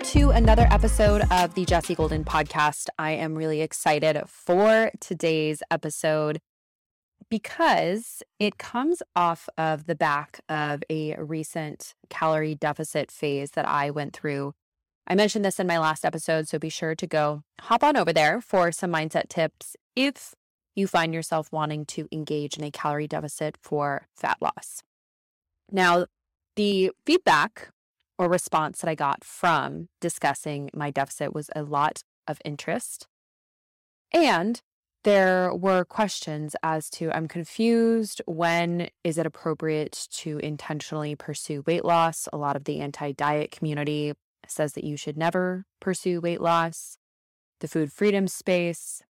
[0.00, 2.88] Welcome to another episode of the Jessie Golden podcast.
[2.98, 6.40] I am really excited for today's episode
[7.28, 13.90] because it comes off of the back of a recent calorie deficit phase that I
[13.90, 14.54] went through.
[15.06, 18.14] I mentioned this in my last episode, so be sure to go hop on over
[18.14, 20.34] there for some mindset tips if
[20.74, 24.82] you find yourself wanting to engage in a calorie deficit for fat loss.
[25.70, 26.06] Now,
[26.56, 27.68] the feedback
[28.20, 33.06] or response that I got from discussing my deficit was a lot of interest.
[34.12, 34.60] And
[35.04, 38.20] there were questions as to I'm confused.
[38.26, 42.28] When is it appropriate to intentionally pursue weight loss?
[42.30, 44.12] A lot of the anti diet community
[44.46, 46.98] says that you should never pursue weight loss.
[47.60, 49.02] The food freedom space,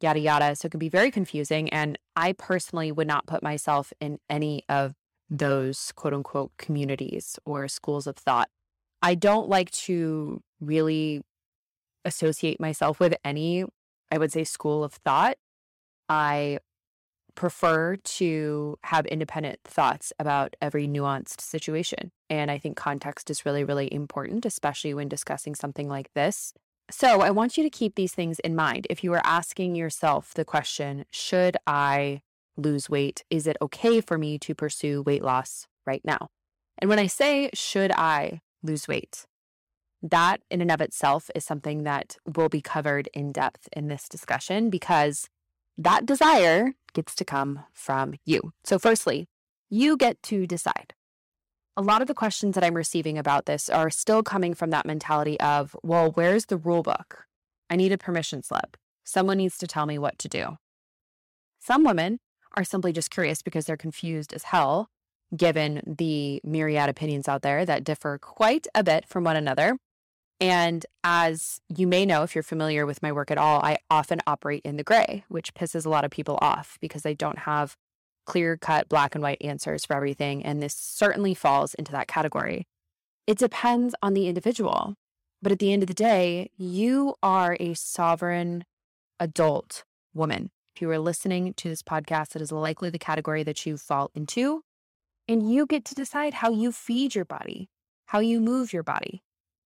[0.00, 0.56] yada, yada.
[0.56, 1.68] So it can be very confusing.
[1.68, 4.94] And I personally would not put myself in any of
[5.30, 8.48] those quote unquote communities or schools of thought.
[9.02, 11.22] I don't like to really
[12.04, 13.64] associate myself with any,
[14.10, 15.36] I would say, school of thought.
[16.08, 16.58] I
[17.34, 22.12] prefer to have independent thoughts about every nuanced situation.
[22.30, 26.52] And I think context is really, really important, especially when discussing something like this.
[26.90, 28.86] So I want you to keep these things in mind.
[28.90, 32.22] If you are asking yourself the question, should I
[32.56, 33.24] lose weight?
[33.30, 36.30] Is it okay for me to pursue weight loss right now?
[36.78, 39.26] And when I say, should I lose weight?
[40.02, 44.08] That in and of itself is something that will be covered in depth in this
[44.08, 45.28] discussion because
[45.78, 48.52] that desire gets to come from you.
[48.64, 49.28] So, firstly,
[49.70, 50.94] you get to decide.
[51.76, 54.86] A lot of the questions that I'm receiving about this are still coming from that
[54.86, 57.24] mentality of, well, where's the rule book?
[57.68, 58.76] I need a permission slip.
[59.02, 60.58] Someone needs to tell me what to do.
[61.58, 62.20] Some women
[62.56, 64.88] are simply just curious because they're confused as hell,
[65.36, 69.76] given the myriad opinions out there that differ quite a bit from one another.
[70.40, 74.20] And as you may know, if you're familiar with my work at all, I often
[74.26, 77.76] operate in the gray, which pisses a lot of people off because I don't have
[78.26, 80.44] clear cut black and white answers for everything.
[80.44, 82.66] And this certainly falls into that category.
[83.26, 84.94] It depends on the individual.
[85.40, 88.64] But at the end of the day, you are a sovereign
[89.20, 90.50] adult woman.
[90.74, 94.10] If you are listening to this podcast, it is likely the category that you fall
[94.12, 94.62] into.
[95.28, 97.68] And you get to decide how you feed your body,
[98.06, 99.22] how you move your body.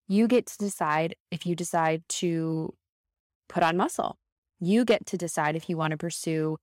[0.07, 2.75] You get to decide if you decide to
[3.47, 4.19] put on muscle.
[4.59, 6.57] You get to decide if you want to pursue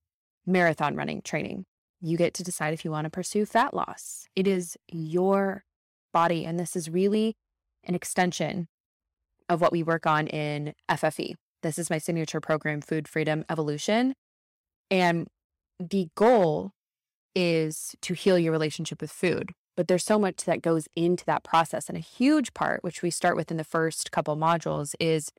[0.46, 1.64] marathon running training.
[2.00, 4.28] You get to decide if you want to pursue fat loss.
[4.36, 5.64] It is your
[6.12, 6.44] body.
[6.44, 7.34] And this is really
[7.82, 8.68] an extension
[9.48, 11.34] of what we work on in FFE.
[11.64, 14.14] This is my signature program, Food Freedom Evolution.
[14.90, 15.28] And
[15.78, 16.72] the goal
[17.34, 19.52] is to heal your relationship with food.
[19.76, 21.88] But there's so much that goes into that process.
[21.88, 25.30] And a huge part, which we start with in the first couple modules, is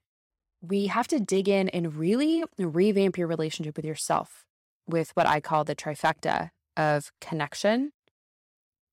[0.62, 4.46] we have to dig in and really revamp your relationship with yourself
[4.88, 7.92] with what I call the trifecta of connection,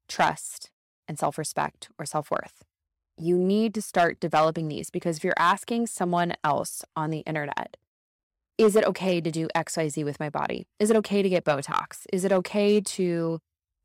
[0.08, 0.70] trust,
[1.06, 2.64] and self respect or self worth.
[3.16, 7.76] You need to start developing these because if you're asking someone else on the internet,
[8.58, 10.66] is it okay to do XYZ with my body?
[10.78, 12.06] Is it okay to get Botox?
[12.12, 13.40] Is it okay to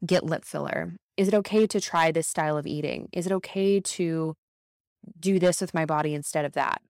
[0.06, 0.94] get lip filler?
[1.18, 3.09] Is it okay to try this style of eating?
[3.12, 4.35] Is it okay to
[5.19, 6.81] do this with my body instead of that?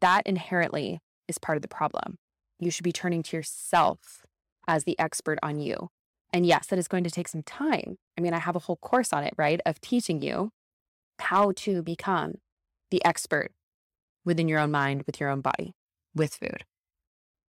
[0.00, 2.18] That inherently is part of the problem.
[2.58, 4.26] You should be turning to yourself
[4.66, 5.88] as the expert on you.
[6.32, 7.96] And yes, that is going to take some time.
[8.18, 9.60] I mean, I have a whole course on it, right?
[9.64, 10.50] Of teaching you
[11.20, 12.34] how to become
[12.90, 13.52] the expert
[14.24, 15.72] within your own mind, with your own body,
[16.14, 16.64] with food.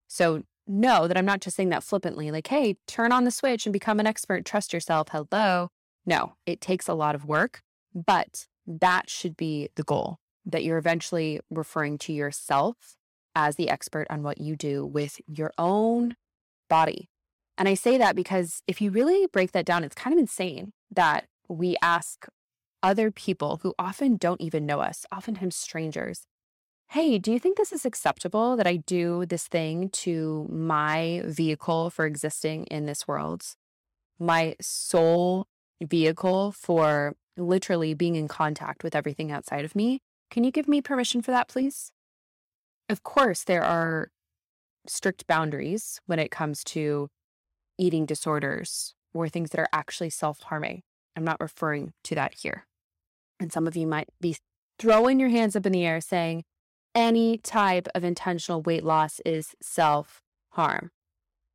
[0.09, 3.67] So know that I'm not just saying that flippantly, like, hey, turn on the switch
[3.67, 5.09] and become an expert, trust yourself.
[5.11, 5.69] Hello.
[6.07, 7.63] No, it takes a lot of work,
[7.95, 12.97] but that should be the goal that you're eventually referring to yourself
[13.35, 16.17] as the expert on what you do with your own
[16.69, 17.09] body.
[17.57, 20.73] And I say that because if you really break that down, it's kind of insane
[20.91, 22.27] that we ask
[22.83, 26.27] other people who often don't even know us, oftentimes strangers,
[26.89, 31.91] hey, do you think this is acceptable that I do this thing to my vehicle
[31.91, 33.45] for existing in this world?
[34.19, 35.49] My sole
[35.83, 40.01] vehicle for literally being in contact with everything outside of me.
[40.31, 41.91] Can you give me permission for that, please?
[42.89, 44.11] Of course, there are
[44.87, 47.09] strict boundaries when it comes to
[47.79, 50.83] eating disorders or things that are actually self harming.
[51.17, 52.67] I'm not referring to that here.
[53.41, 54.37] And some of you might be
[54.79, 56.45] throwing your hands up in the air saying,
[56.95, 60.91] any type of intentional weight loss is self harm.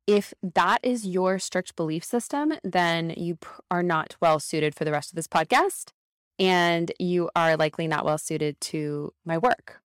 [0.06, 3.38] If that is your strict belief system, then you
[3.70, 5.92] are not well suited for the rest of this podcast.
[6.38, 9.82] and you are likely not well suited to my work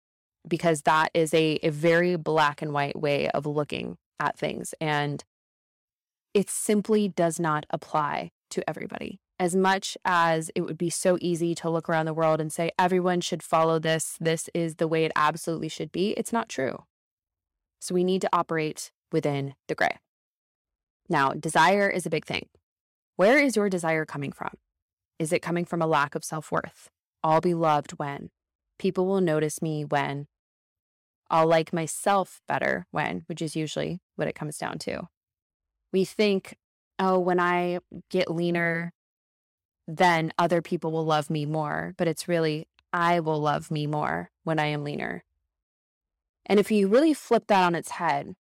[0.49, 4.75] because that is a, a very black and white way of looking at things.
[4.81, 5.23] And
[6.33, 9.21] it simply does not apply to everybody.
[9.41, 12.73] As much as it would be so easy to look around the world and say,
[12.79, 16.85] everyone should follow this, this is the way it absolutely should be, it's not true.
[17.81, 19.99] So we need to operate within the gray.
[21.09, 22.49] Now, desire is a big thing.
[23.17, 24.51] Where is your desire coming from?
[25.19, 26.91] Is it coming from a lack of self worth?
[27.23, 28.31] I'll be loved when.
[28.79, 30.27] People will notice me when.
[31.31, 35.09] I'll like myself better when, which is usually what it comes down to.
[35.93, 36.57] We think,
[36.99, 37.81] oh, when I
[38.11, 38.93] get leaner,
[39.89, 41.95] then other people will love me more.
[41.97, 45.25] But it's really, I will love me more when I am leaner.
[46.47, 48.35] And if you really flip that on its head,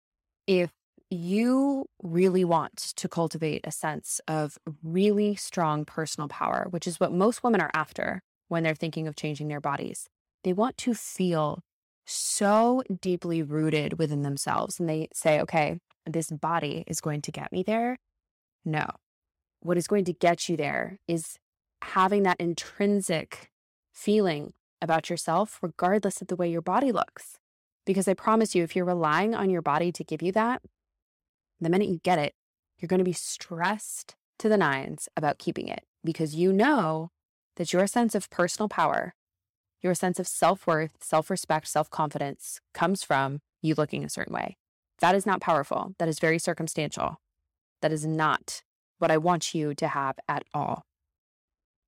[0.45, 0.71] if
[1.09, 7.13] you really want to cultivate a sense of really strong personal power, which is what
[7.13, 10.07] most women are after when they're thinking of changing their bodies,
[10.43, 11.61] they want to feel
[12.05, 14.79] so deeply rooted within themselves.
[14.79, 17.97] And they say, okay, this body is going to get me there.
[18.65, 18.87] No.
[19.61, 21.37] What is going to get you there is
[21.81, 23.49] having that intrinsic
[23.91, 27.39] feeling about yourself, regardless of the way your body looks.
[27.85, 30.61] Because I promise you, if you're relying on your body to give you that,
[31.59, 32.35] the minute you get it,
[32.77, 37.09] you're going to be stressed to the nines about keeping it because you know
[37.55, 39.15] that your sense of personal power,
[39.81, 44.33] your sense of self worth, self respect, self confidence comes from you looking a certain
[44.33, 44.57] way.
[44.99, 45.95] That is not powerful.
[45.97, 47.19] That is very circumstantial.
[47.81, 48.61] That is not
[48.99, 50.83] what I want you to have at all.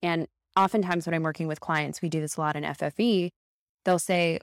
[0.01, 3.29] And oftentimes, when I'm working with clients, we do this a lot in FFE.
[3.85, 4.39] They'll say,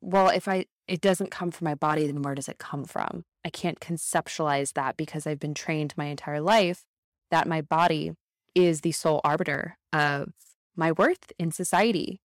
[0.00, 3.24] Well, if I, it doesn't come from my body, then where does it come from?
[3.44, 6.84] I can't conceptualize that because I've been trained my entire life
[7.30, 8.12] that my body
[8.54, 10.32] is the sole arbiter of
[10.74, 12.20] my worth in society.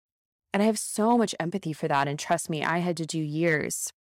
[0.53, 2.09] And I have so much empathy for that.
[2.09, 3.93] And trust me, I had to do years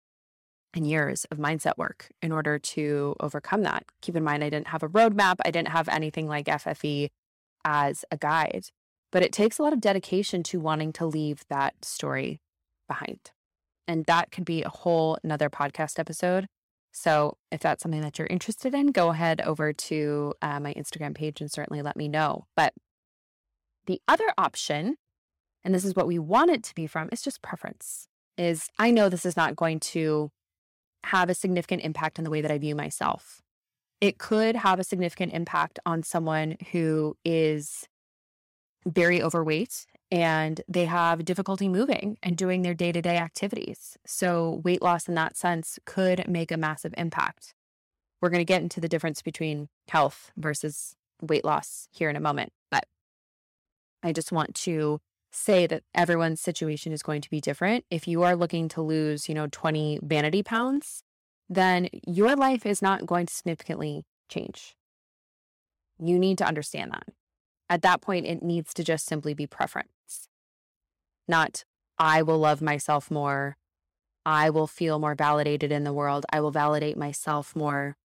[0.75, 3.85] and years of mindset work in order to overcome that.
[4.03, 7.09] Keep in mind, I didn't have a roadmap, I didn't have anything like FFE
[7.65, 8.67] as a guide,
[9.11, 12.41] but it takes a lot of dedication to wanting to leave that story
[12.87, 13.31] behind.
[13.87, 16.47] And that could be a whole another podcast episode.
[16.93, 21.14] So if that's something that you're interested in, go ahead over to uh, my Instagram
[21.14, 22.47] page and certainly let me know.
[22.56, 22.75] But
[23.87, 24.97] the other option,
[25.64, 28.09] and this is what we want it to be from, is just preference.
[28.37, 30.31] Is I know this is not going to
[31.05, 33.41] have a significant impact on the way that I view myself.
[34.00, 37.89] It could have a significant impact on someone who is
[38.87, 43.99] very overweight and they have difficulty moving and doing their day to day activities.
[44.06, 47.55] So, weight loss in that sense could make a massive impact.
[48.21, 52.21] We're going to get into the difference between health versus weight loss here in a
[52.21, 52.53] moment.
[52.71, 52.87] But
[54.03, 55.00] I just want to
[55.38, 57.85] say that everyone's situation is going to be different.
[57.90, 61.02] If you are looking to lose, you know, 20 vanity pounds,
[61.49, 64.76] then your life is not going to significantly change.
[65.99, 67.06] You need to understand that.
[67.70, 70.29] At that point, it needs to just simply be preference,
[71.26, 71.64] not
[71.99, 73.56] I will love myself more.
[74.25, 76.25] I will feel more validated in the world.
[76.32, 77.96] I will validate myself more.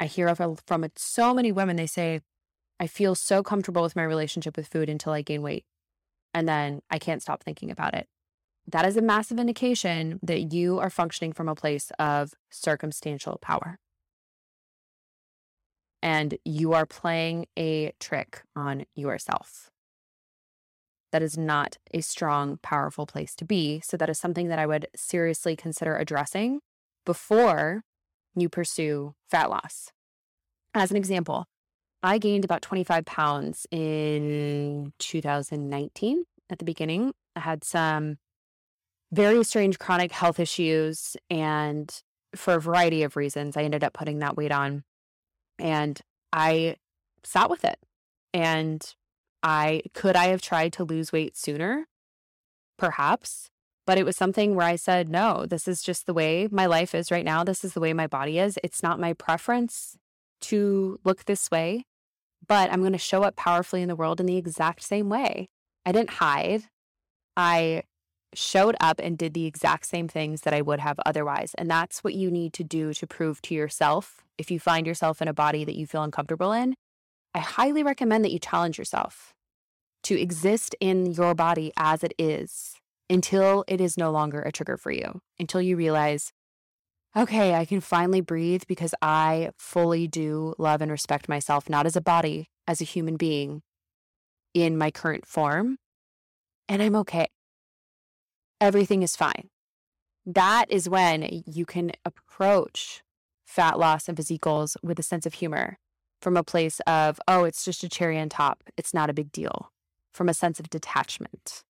[0.00, 0.56] I hear from
[0.96, 2.20] so many women, they say,
[2.80, 5.64] I feel so comfortable with my relationship with food until I gain weight.
[6.34, 8.06] And then I can't stop thinking about it.
[8.66, 13.78] That is a massive indication that you are functioning from a place of circumstantial power
[16.02, 19.70] and you are playing a trick on yourself.
[21.10, 23.80] That is not a strong, powerful place to be.
[23.80, 26.60] So, that is something that I would seriously consider addressing
[27.06, 27.82] before
[28.36, 29.90] you pursue fat loss.
[30.74, 31.46] As an example,
[32.02, 37.12] I gained about 25 pounds in 2019 at the beginning.
[37.34, 38.18] I had some
[39.10, 42.02] very strange chronic health issues, and
[42.36, 44.84] for a variety of reasons, I ended up putting that weight on
[45.58, 46.00] and
[46.32, 46.76] I
[47.24, 47.78] sat with it.
[48.32, 48.94] And
[49.42, 51.86] I could I have tried to lose weight sooner?
[52.76, 53.50] Perhaps.
[53.86, 56.94] But it was something where I said, no, this is just the way my life
[56.94, 57.42] is right now.
[57.42, 58.58] This is the way my body is.
[58.62, 59.96] It's not my preference
[60.42, 61.84] to look this way,
[62.46, 65.48] but I'm going to show up powerfully in the world in the exact same way.
[65.84, 66.64] I didn't hide.
[67.36, 67.82] I
[68.34, 71.54] showed up and did the exact same things that I would have otherwise.
[71.56, 75.22] And that's what you need to do to prove to yourself if you find yourself
[75.22, 76.74] in a body that you feel uncomfortable in.
[77.34, 79.32] I highly recommend that you challenge yourself
[80.04, 82.76] to exist in your body as it is
[83.10, 86.32] until it is no longer a trigger for you, until you realize,
[87.18, 91.96] okay, I can finally breathe because I fully do love and respect myself, not as
[91.96, 93.62] a body, as a human being.
[94.54, 95.78] in my current form
[96.68, 97.28] and I'm okay.
[98.60, 99.48] Everything is fine.
[100.26, 103.02] That is when you can approach
[103.46, 105.78] fat loss and physique goals with a sense of humor
[106.20, 108.62] from a place of, oh, it's just a cherry on top.
[108.76, 109.72] It's not a big deal,
[110.12, 111.62] from a sense of detachment.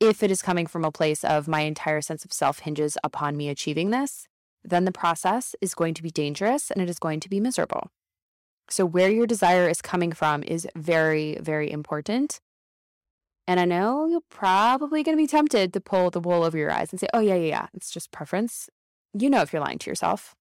[0.00, 3.36] If it is coming from a place of my entire sense of self hinges upon
[3.36, 4.28] me achieving this,
[4.64, 7.90] then the process is going to be dangerous and it is going to be miserable.
[8.70, 12.40] So, where your desire is coming from is very, very important.
[13.46, 16.70] And I know you're probably going to be tempted to pull the wool over your
[16.70, 18.68] eyes and say, oh, yeah, yeah, yeah, it's just preference.
[19.14, 20.34] You know if you're lying to yourself.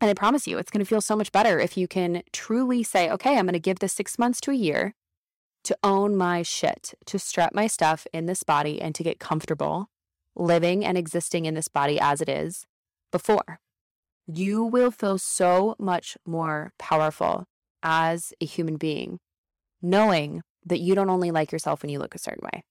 [0.00, 2.82] And I promise you, it's going to feel so much better if you can truly
[2.82, 4.94] say, okay, I'm going to give this six months to a year
[5.62, 9.88] to own my shit, to strap my stuff in this body and to get comfortable
[10.34, 12.66] living and existing in this body as it is
[13.12, 13.60] before.
[14.26, 17.44] You will feel so much more powerful
[17.82, 19.18] as a human being,
[19.80, 22.62] knowing that you don't only like yourself when you look a certain way.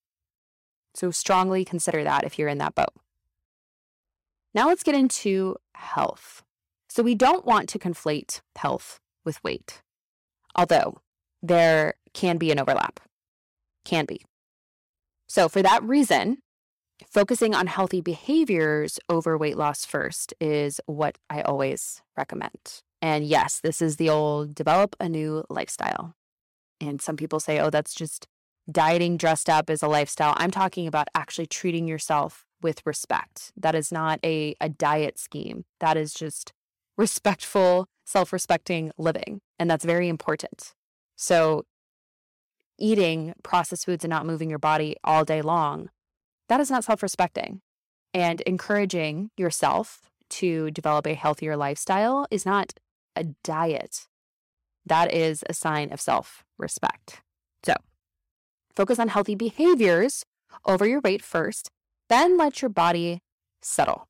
[0.93, 2.93] So, strongly consider that if you're in that boat.
[4.53, 6.43] Now, let's get into health.
[6.89, 9.81] So, we don't want to conflate health with weight,
[10.55, 10.99] although
[11.41, 12.99] there can be an overlap.
[13.85, 14.21] Can be.
[15.27, 16.39] So, for that reason,
[17.11, 22.81] focusing on healthy behaviors over weight loss first is what I always recommend.
[23.01, 26.15] And yes, this is the old develop a new lifestyle.
[26.79, 28.27] And some people say, oh, that's just
[28.71, 30.33] dieting dressed up as a lifestyle.
[30.37, 33.51] I'm talking about actually treating yourself with respect.
[33.57, 35.65] That is not a, a diet scheme.
[35.79, 36.53] That is just
[36.97, 39.41] respectful, self respecting living.
[39.59, 40.73] And that's very important.
[41.15, 41.65] So,
[42.77, 45.89] eating processed foods and not moving your body all day long,
[46.51, 47.61] that is not self respecting.
[48.13, 52.73] And encouraging yourself to develop a healthier lifestyle is not
[53.15, 54.07] a diet.
[54.85, 57.21] That is a sign of self respect.
[57.63, 57.73] So,
[58.75, 60.25] focus on healthy behaviors
[60.65, 61.69] over your weight first,
[62.09, 63.21] then let your body
[63.61, 64.09] settle.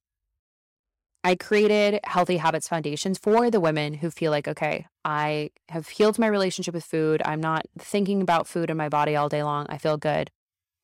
[1.24, 6.18] I created Healthy Habits Foundations for the women who feel like, okay, I have healed
[6.18, 7.22] my relationship with food.
[7.24, 9.68] I'm not thinking about food in my body all day long.
[9.70, 10.32] I feel good.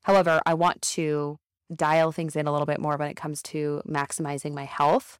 [0.04, 1.40] However, I want to
[1.76, 5.20] dial things in a little bit more when it comes to maximizing my health.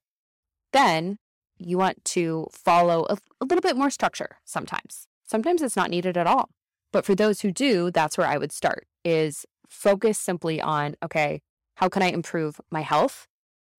[0.74, 1.18] Then
[1.58, 5.08] you want to follow a, a little bit more structure sometimes.
[5.25, 6.50] Sometimes it's not needed at all.
[6.94, 11.42] But for those who do, that's where I would start is focus simply on, okay,
[11.75, 13.27] how can I improve my health?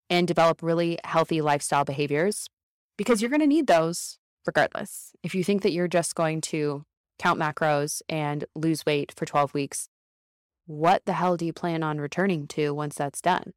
[0.09, 2.49] and develop really healthy lifestyle behaviors
[2.97, 5.13] because you're going to need those regardless.
[5.23, 6.83] If you think that you're just going to
[7.19, 9.87] count macros and lose weight for 12 weeks,
[10.69, 13.53] what the hell do you plan on returning to once that's done?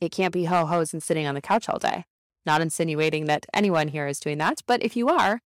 [0.00, 2.04] It can't be ho hos and sitting on the couch all day.
[2.44, 5.40] Not insinuating that anyone here is doing that, but if you are,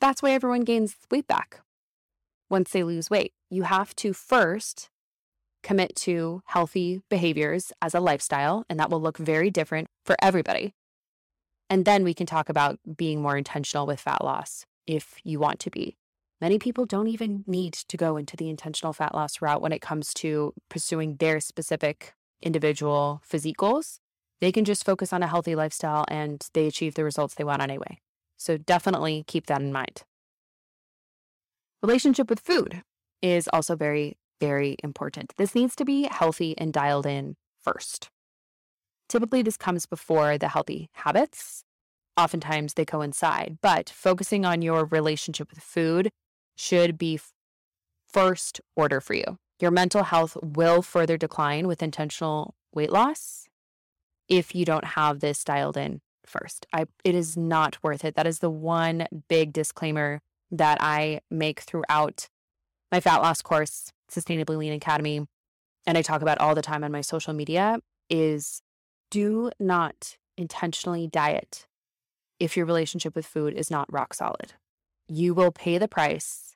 [0.00, 1.60] that's why everyone gains weight back
[2.50, 3.32] once they lose weight.
[3.50, 4.90] You have to first
[5.62, 10.74] commit to healthy behaviors as a lifestyle, and that will look very different for everybody.
[11.70, 15.60] And then we can talk about being more intentional with fat loss if you want
[15.60, 15.98] to be.
[16.40, 19.80] Many people don't even need to go into the intentional fat loss route when it
[19.80, 23.98] comes to pursuing their specific individual physique goals.
[24.40, 27.62] They can just focus on a healthy lifestyle and they achieve the results they want
[27.62, 27.98] anyway.
[28.36, 30.04] So definitely keep that in mind.
[31.82, 32.82] Relationship with food
[33.20, 35.32] is also very very important.
[35.36, 38.08] This needs to be healthy and dialed in first.
[39.08, 41.64] Typically, this comes before the healthy habits.
[42.16, 46.10] Oftentimes, they coincide, but focusing on your relationship with food
[46.58, 47.20] should be
[48.12, 49.38] first order for you.
[49.60, 53.46] Your mental health will further decline with intentional weight loss
[54.28, 56.66] if you don't have this dialed in first.
[56.72, 58.16] I, it is not worth it.
[58.16, 62.28] That is the one big disclaimer that I make throughout
[62.90, 65.26] my fat loss course Sustainably Lean Academy,
[65.86, 68.62] and I talk about all the time on my social media, is
[69.10, 71.66] do not intentionally diet
[72.40, 74.54] if your relationship with food is not rock solid.
[75.08, 76.54] You will pay the price.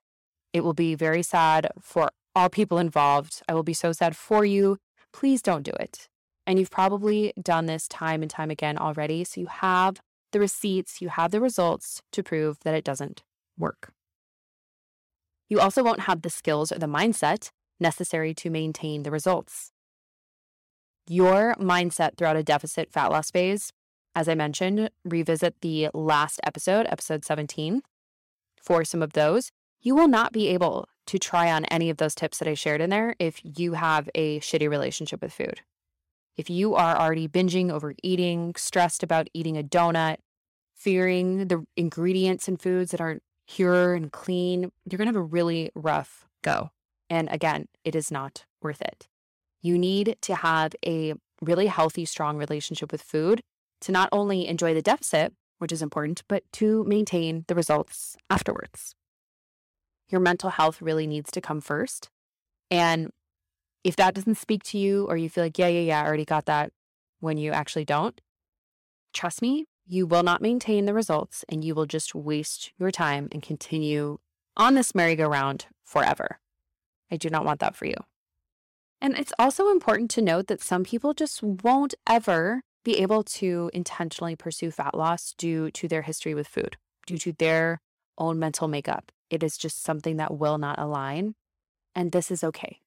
[0.53, 3.43] It will be very sad for all people involved.
[3.49, 4.79] I will be so sad for you.
[5.13, 6.09] Please don't do it.
[6.47, 9.25] And you've probably done this time and time again already.
[9.25, 10.01] So you have
[10.33, 13.23] the receipts, you have the results to prove that it doesn't
[13.59, 13.93] work.
[15.49, 19.71] You also won't have the skills or the mindset necessary to maintain the results.
[21.09, 23.73] Your mindset throughout a deficit fat loss phase,
[24.15, 27.83] as I mentioned, revisit the last episode, episode 17,
[28.63, 29.51] for some of those.
[29.81, 32.81] You will not be able to try on any of those tips that I shared
[32.81, 35.61] in there if you have a shitty relationship with food.
[36.37, 40.17] If you are already binging, overeating, stressed about eating a donut,
[40.75, 45.23] fearing the ingredients in foods that aren't pure and clean, you're going to have a
[45.23, 46.71] really rough go.
[47.11, 49.09] And again, it is not worth it.
[49.61, 53.43] You need to have a really healthy, strong relationship with food
[53.83, 58.97] to not only enjoy the deficit, which is important, but to maintain the results afterwards.
[60.09, 62.11] Your mental health really needs to come first.
[62.69, 63.11] And
[63.85, 66.25] if that doesn't speak to you, or you feel like, yeah, yeah, yeah, I already
[66.25, 66.73] got that
[67.21, 68.21] when you actually don't,
[69.15, 73.29] trust me, you will not maintain the results and you will just waste your time
[73.31, 74.19] and continue
[74.57, 76.41] on this merry-go-round forever.
[77.09, 77.97] I do not want that for you.
[79.01, 83.71] And it's also important to note that some people just won't ever be able to
[83.73, 87.81] intentionally pursue fat loss due to their history with food, due to their
[88.19, 89.13] own mental makeup.
[89.31, 91.35] It is just something that will not align.
[91.95, 92.81] And this is okay.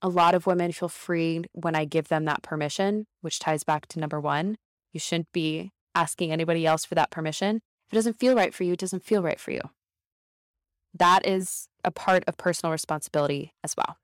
[0.00, 3.86] A lot of women feel free when I give them that permission, which ties back
[3.88, 4.56] to number one.
[4.92, 7.56] You shouldn't be asking anybody else for that permission.
[7.86, 9.60] If it doesn't feel right for you, it doesn't feel right for you.
[10.94, 13.96] That is a part of personal responsibility as well.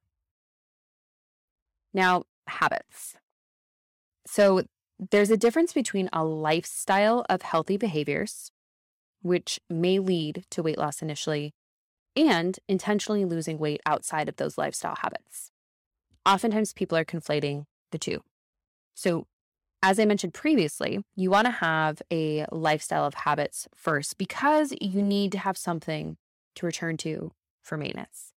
[1.92, 3.14] Now, habits.
[4.26, 4.62] So,
[4.98, 8.50] there's a difference between a lifestyle of healthy behaviors,
[9.22, 11.52] which may lead to weight loss initially,
[12.16, 15.50] and intentionally losing weight outside of those lifestyle habits.
[16.24, 18.22] Oftentimes, people are conflating the two.
[18.94, 19.26] So,
[19.82, 25.02] as I mentioned previously, you want to have a lifestyle of habits first because you
[25.02, 26.16] need to have something
[26.54, 27.32] to return to
[27.62, 28.32] for maintenance.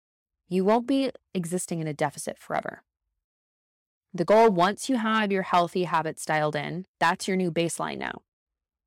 [0.49, 2.83] You won't be existing in a deficit forever.
[4.17, 8.23] The goal, once you have your healthy habits dialed in, that's your new baseline now.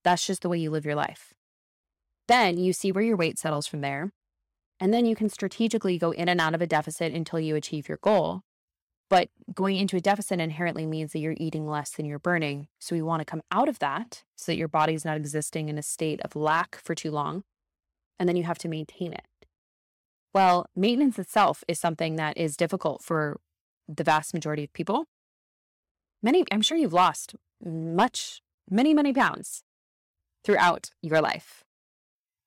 [0.06, 1.34] That's just the way you live your life.
[2.30, 4.14] Then you see where your weight settles from there.
[4.80, 7.90] And then you can strategically go in and out of a deficit until you achieve
[7.90, 8.44] your goal.
[9.10, 12.70] But going into a deficit inherently means that you're eating less than you're burning.
[12.80, 15.78] So we want to come out of that so that your body's not existing in
[15.78, 17.44] a state of lack for too long.
[18.18, 19.28] And then you have to maintain it.
[20.34, 23.42] Well, maintenance itself is something that is difficult for
[23.90, 25.06] the vast majority of people.
[26.22, 29.64] Many, I'm sure you've lost much, many, many pounds
[30.44, 31.64] throughout your life.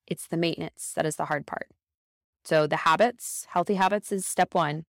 [0.07, 1.69] It's the maintenance that is the hard part.
[2.43, 4.85] So the habits, healthy habits is step one.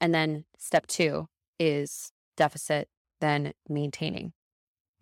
[0.00, 1.28] And then step two
[1.58, 2.88] is deficit,
[3.20, 4.32] then maintaining.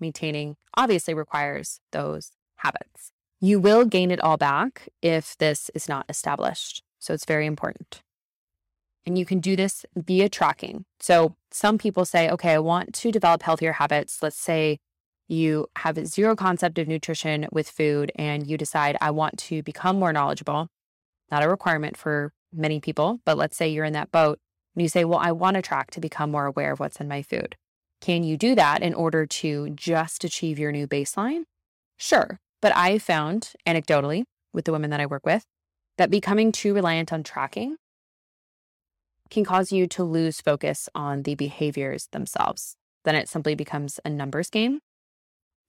[0.00, 3.12] Maintaining obviously requires those habits.
[3.40, 6.83] You will gain it all back if this is not established.
[6.98, 8.02] So it's very important.
[9.04, 10.84] And you can do this via tracking.
[11.00, 14.22] So some people say, okay, I want to develop healthier habits.
[14.22, 14.78] Let's say
[15.28, 19.98] you have zero concept of nutrition with food and you decide, I want to become
[19.98, 20.68] more knowledgeable.
[21.30, 24.38] Not a requirement for many people, but let's say you're in that boat
[24.74, 27.08] and you say, Well, I want to track to become more aware of what's in
[27.08, 27.56] my food.
[28.00, 31.42] Can you do that in order to just achieve your new baseline?
[31.96, 32.38] Sure.
[32.60, 35.44] But I found anecdotally with the women that I work with
[35.98, 37.76] that becoming too reliant on tracking
[39.32, 42.76] can cause you to lose focus on the behaviors themselves.
[43.04, 44.80] Then it simply becomes a numbers game.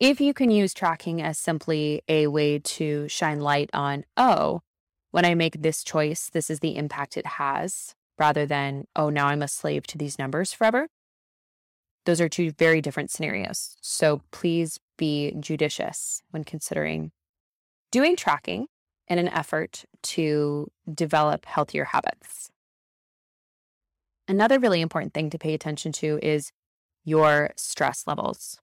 [0.02, 4.62] If you can use tracking as simply a way to shine light on, oh,
[5.12, 9.28] when I make this choice, this is the impact it has, rather than, oh, now
[9.28, 10.88] I'm a slave to these numbers forever.
[12.06, 13.78] Those are two very different scenarios.
[13.82, 17.12] So please be judicious when considering
[17.91, 18.67] doing tracking
[19.08, 22.49] in an effort to develop healthier habits.
[24.34, 26.52] Another really important thing to pay attention to is
[27.06, 28.60] your stress levels.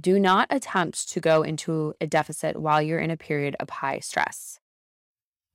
[0.00, 3.98] Do not attempt to go into a deficit while you're in a period of high
[3.98, 4.60] stress.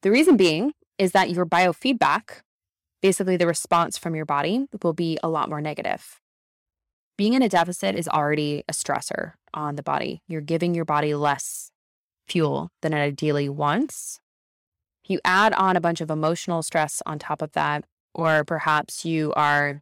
[0.02, 2.42] The reason being is that your biofeedback
[3.02, 6.20] basically the response from your body will be a lot more negative.
[7.18, 10.24] Being in a deficit is already a stressor on the body.
[10.28, 11.72] You're giving your body less
[12.28, 14.20] fuel than it ideally wants.
[15.06, 19.34] You add on a bunch of emotional stress on top of that, or perhaps you
[19.34, 19.82] are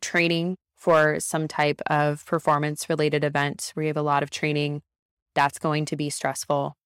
[0.00, 4.82] training for some type of performance related event where you have a lot of training,
[5.34, 6.76] that's going to be stressful.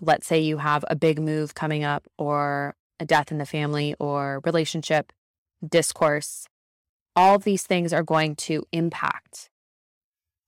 [0.00, 3.94] Let's say you have a big move coming up or a death in the family
[3.98, 5.12] or relationship,
[5.66, 6.46] discourse,
[7.16, 9.50] all these things are going to impact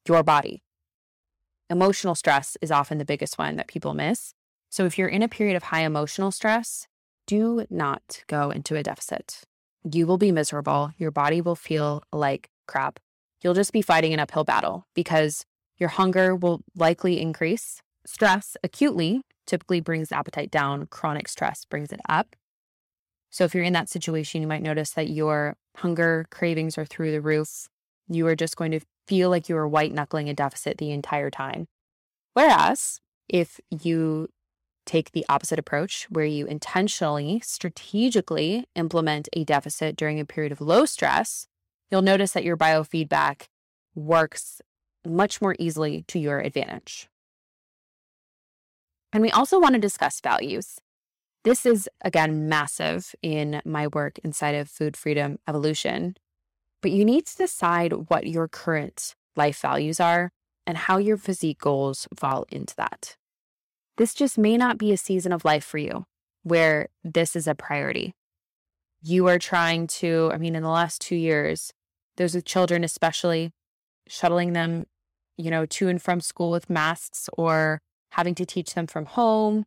[0.07, 0.63] your body.
[1.71, 4.35] Emotional stress is often the biggest one that people miss.
[4.69, 6.87] So, if you're in a period of high emotional stress,
[7.27, 9.43] do not go into a deficit.
[9.91, 10.93] You will be miserable.
[10.99, 12.99] Your body will feel like crap.
[13.43, 15.45] You'll just be fighting an uphill battle because
[15.79, 17.83] your hunger will likely increase.
[18.05, 22.37] Stress acutely typically brings appetite down, chronic stress brings it up.
[23.31, 27.13] So if you're in that situation, you might notice that your hunger cravings are through
[27.13, 27.69] the roof.
[28.09, 31.31] You are just going to feel like you are white knuckling a deficit the entire
[31.31, 31.67] time.
[32.35, 34.29] Whereas if you
[34.87, 40.61] take the opposite approach where you intentionally, strategically implement a deficit during a period of
[40.61, 41.47] low stress,
[41.91, 43.49] you'll notice that your biofeedback
[43.95, 44.63] works
[45.05, 47.09] much more easily to your advantage.
[49.13, 50.79] And we also want to discuss values.
[51.45, 56.17] This is, again, massive in my work inside of Food Freedom Evolution.
[56.83, 60.33] But you need to decide what your current life values are
[60.67, 63.17] and how your physique goals fall into that.
[63.97, 66.05] This just may not be a season of life for you
[66.43, 68.15] where this is a priority.
[69.03, 71.73] You are trying to, I mean, in the last two years,
[72.17, 73.53] those with children, especially
[74.07, 74.87] shuttling them,
[75.37, 77.81] you know, to and from school with masks or
[78.13, 79.65] having to teach them from home,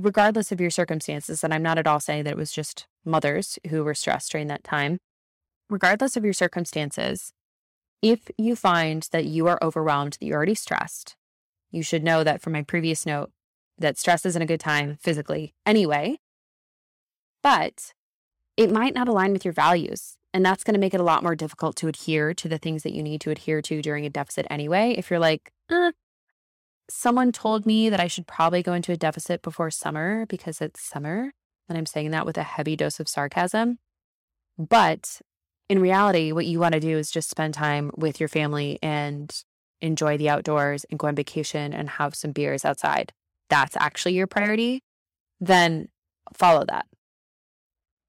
[0.00, 1.42] regardless of your circumstances.
[1.44, 4.46] And I'm not at all saying that it was just mothers who were stressed during
[4.48, 4.98] that time.
[5.68, 7.32] Regardless of your circumstances,
[8.02, 11.16] if you find that you are overwhelmed, that you're already stressed,
[11.74, 13.30] you should know that from my previous note
[13.78, 16.18] that stress isn't a good time physically anyway,
[17.42, 17.92] but
[18.56, 20.16] it might not align with your values.
[20.32, 22.82] And that's going to make it a lot more difficult to adhere to the things
[22.82, 24.94] that you need to adhere to during a deficit anyway.
[24.96, 25.92] If you're like, eh,
[26.90, 30.82] someone told me that I should probably go into a deficit before summer because it's
[30.82, 31.32] summer.
[31.68, 33.78] And I'm saying that with a heavy dose of sarcasm.
[34.58, 35.20] But
[35.68, 39.34] in reality, what you want to do is just spend time with your family and
[39.80, 43.12] enjoy the outdoors and go on vacation and have some beers outside,
[43.48, 44.82] that's actually your priority,
[45.40, 45.88] then
[46.32, 46.86] follow that.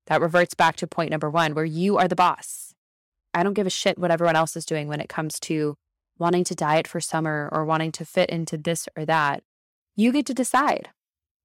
[0.08, 2.74] That reverts back to point number one, where you are the boss.
[3.34, 5.76] I don't give a shit what everyone else is doing when it comes to
[6.18, 9.44] wanting to diet for summer or wanting to fit into this or that.
[9.96, 10.90] You get to decide.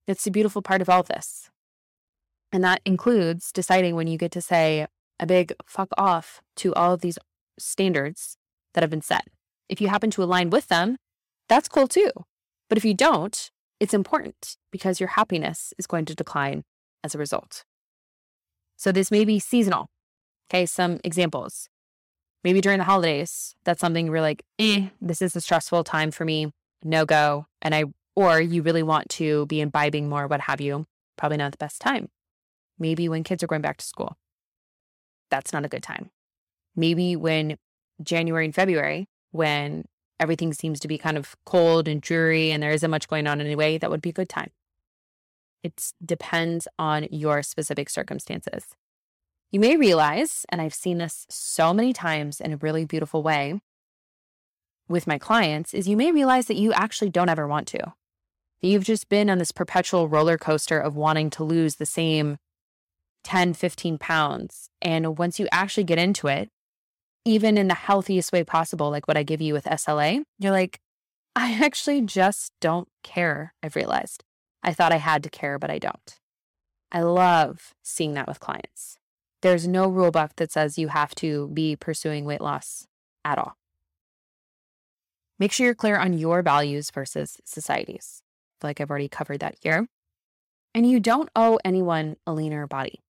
[0.07, 1.51] It's the beautiful part of all this.
[2.53, 4.87] And that includes deciding when you get to say
[5.19, 7.19] a big fuck off to all of these
[7.59, 8.37] standards
[8.75, 9.29] that have been set.
[9.71, 10.97] If you happen to align with them,
[11.49, 12.11] that's cool too.
[12.69, 16.65] But if you don't, it's important because your happiness is going to decline
[17.05, 17.65] as a result.
[18.77, 19.87] So this may be seasonal.
[20.51, 21.69] Okay, some examples.
[22.43, 26.25] Maybe during the holidays, that's something you're like, eh, this is a stressful time for
[26.25, 26.51] me,
[26.83, 27.47] no go.
[27.63, 27.85] And I,
[28.17, 31.81] or you really want to be imbibing more, what have you, probably not the best
[31.81, 32.09] time.
[32.79, 34.17] Maybe when kids are going back to school,
[35.31, 36.11] that's not a good time.
[36.75, 37.57] Maybe when
[38.03, 39.85] January and February, when
[40.19, 43.41] everything seems to be kind of cold and dreary and there isn't much going on
[43.41, 44.51] anyway, that would be a good time.
[45.63, 48.65] It depends on your specific circumstances.
[49.51, 53.61] You may realize, and I've seen this so many times in a really beautiful way
[54.89, 57.95] with my clients, is you may realize that you actually don't ever want to.
[58.61, 62.37] You've just been on this perpetual roller coaster of wanting to lose the same
[63.25, 64.69] 10, 15 pounds.
[64.81, 66.49] And once you actually get into it,
[67.31, 70.81] even in the healthiest way possible, like what I give you with SLA, you're like,
[71.37, 73.55] I actually just don't care.
[73.63, 74.25] I've realized.
[74.65, 76.19] I thought I had to care, but I don't.
[76.91, 78.99] I love seeing that with clients.
[79.43, 82.89] There's no rule book that says you have to be pursuing weight loss
[83.25, 83.57] at all.
[85.39, 88.23] Make sure you're clear on your values versus society's.
[88.23, 89.87] I feel like I've already covered that here.
[90.75, 93.01] And you don't owe anyone a leaner body.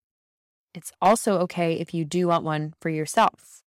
[0.75, 3.63] It's also okay if you do want one for yourself.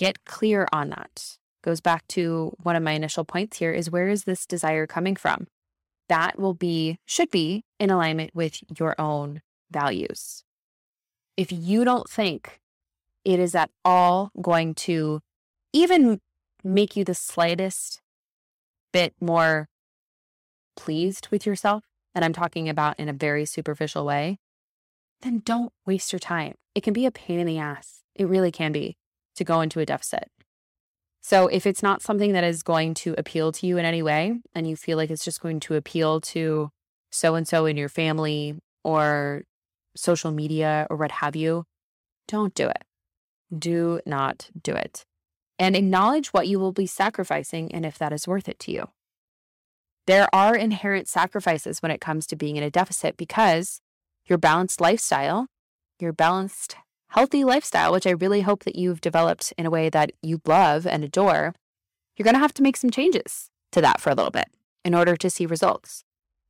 [0.00, 1.36] Get clear on that.
[1.62, 5.14] Goes back to one of my initial points here is where is this desire coming
[5.14, 5.46] from?
[6.08, 10.42] That will be, should be in alignment with your own values.
[11.36, 12.60] If you don't think
[13.26, 15.20] it is at all going to
[15.74, 16.22] even
[16.64, 18.00] make you the slightest
[18.94, 19.68] bit more
[20.76, 21.84] pleased with yourself,
[22.14, 24.38] and I'm talking about in a very superficial way,
[25.20, 26.54] then don't waste your time.
[26.74, 28.00] It can be a pain in the ass.
[28.14, 28.96] It really can be
[29.40, 30.30] to go into a deficit.
[31.22, 34.38] So if it's not something that is going to appeal to you in any way,
[34.54, 36.70] and you feel like it's just going to appeal to
[37.10, 39.42] so and so in your family or
[39.96, 41.64] social media or what have you,
[42.28, 42.84] don't do it.
[43.56, 45.04] Do not do it.
[45.58, 48.88] And acknowledge what you will be sacrificing and if that is worth it to you.
[50.06, 53.80] There are inherent sacrifices when it comes to being in a deficit because
[54.26, 55.46] your balanced lifestyle,
[55.98, 56.76] your balanced
[57.10, 60.86] healthy lifestyle, which I really hope that you've developed in a way that you love
[60.86, 61.54] and adore,
[62.16, 64.48] you're going to have to make some changes to that for a little bit
[64.84, 66.04] in order to see results.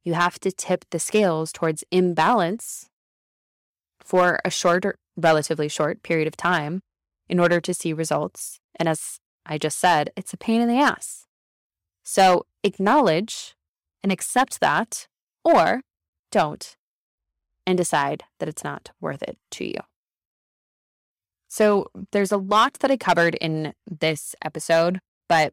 [0.05, 2.89] You have to tip the scales towards imbalance
[4.03, 6.83] for a short, relatively short period of time
[7.29, 8.61] in order to see results.
[8.77, 11.27] And as I just said, it's a pain in the ass.
[12.03, 13.55] So acknowledge
[14.03, 15.07] and accept that,
[15.45, 15.83] or
[16.31, 16.77] don't,
[17.67, 19.81] and decide that it's not worth it to you.
[21.53, 25.53] So there's a lot that I covered in this episode, but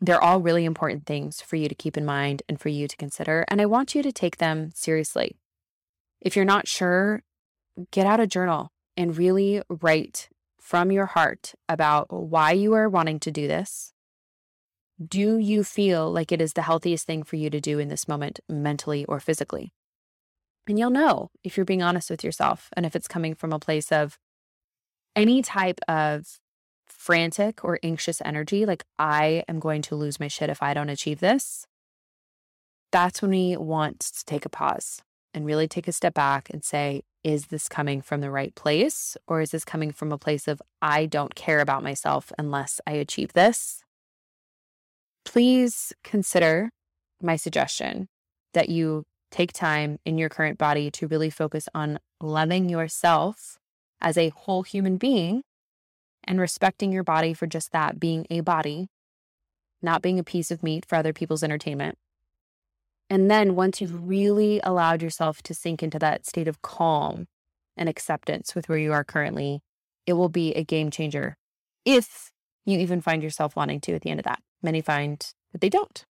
[0.00, 2.96] They're all really important things for you to keep in mind and for you to
[2.96, 3.44] consider.
[3.48, 5.36] And I want you to take them seriously.
[6.20, 7.22] If you're not sure,
[7.90, 10.28] get out a journal and really write
[10.60, 13.92] from your heart about why you are wanting to do this.
[15.04, 18.08] Do you feel like it is the healthiest thing for you to do in this
[18.08, 19.72] moment, mentally or physically?
[20.68, 23.58] And you'll know if you're being honest with yourself and if it's coming from a
[23.58, 24.18] place of
[25.18, 26.38] any type of
[26.86, 30.88] frantic or anxious energy, like I am going to lose my shit if I don't
[30.88, 31.66] achieve this.
[32.92, 35.02] That's when we want to take a pause
[35.34, 39.16] and really take a step back and say, is this coming from the right place?
[39.26, 42.92] Or is this coming from a place of, I don't care about myself unless I
[42.92, 43.84] achieve this?
[45.24, 46.70] Please consider
[47.20, 48.08] my suggestion
[48.54, 53.57] that you take time in your current body to really focus on loving yourself
[54.00, 55.42] as a whole human being
[56.24, 58.88] and respecting your body for just that being a body,
[59.82, 61.96] not being a piece of meat for other people's entertainment.
[63.10, 67.26] And then once you've really allowed yourself to sink into that state of calm
[67.76, 69.60] and acceptance with where you are currently,
[70.06, 71.36] it will be a game changer
[71.84, 72.30] if
[72.66, 74.42] you even find yourself wanting to at the end of that.
[74.62, 76.04] Many find that they don't.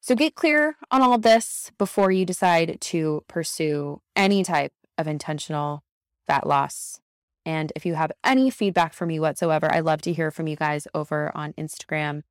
[0.00, 5.06] So get clear on all of this before you decide to pursue any type of
[5.06, 5.82] intentional
[6.28, 7.00] fat loss.
[7.44, 10.54] And if you have any feedback for me whatsoever, I love to hear from you
[10.54, 12.22] guys over on Instagram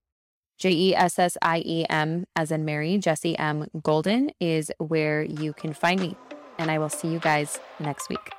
[0.58, 3.68] J E S S I E M, as in Mary, Jessie M.
[3.84, 6.16] Golden is where you can find me.
[6.58, 8.37] And I will see you guys next week.